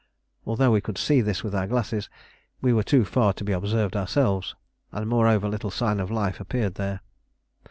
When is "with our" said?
1.43-1.67